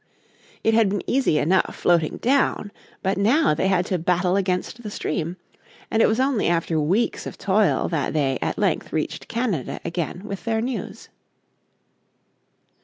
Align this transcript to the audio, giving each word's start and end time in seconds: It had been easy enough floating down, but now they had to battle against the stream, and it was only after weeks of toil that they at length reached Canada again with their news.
It 0.63 0.73
had 0.73 0.89
been 0.89 1.03
easy 1.07 1.37
enough 1.37 1.75
floating 1.75 2.17
down, 2.17 2.71
but 3.03 3.19
now 3.19 3.53
they 3.53 3.67
had 3.67 3.85
to 3.85 3.99
battle 3.99 4.35
against 4.35 4.81
the 4.81 4.89
stream, 4.89 5.37
and 5.91 6.01
it 6.01 6.07
was 6.07 6.19
only 6.19 6.47
after 6.47 6.79
weeks 6.79 7.27
of 7.27 7.37
toil 7.37 7.87
that 7.89 8.13
they 8.15 8.39
at 8.41 8.57
length 8.57 8.91
reached 8.91 9.27
Canada 9.27 9.79
again 9.85 10.23
with 10.25 10.43
their 10.43 10.59
news. 10.59 11.09